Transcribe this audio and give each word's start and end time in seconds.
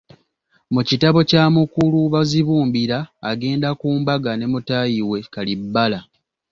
Mu 0.73 0.81
kitabo 0.89 1.19
kya 1.29 1.43
mukulu 1.55 1.97
Bazibumbira 2.13 2.97
agenda 3.31 3.69
ku 3.79 3.87
mbaga 3.99 4.31
ne 4.35 4.45
mutaayi 4.51 5.01
we 5.09 5.19
Kalibbala. 5.33 5.99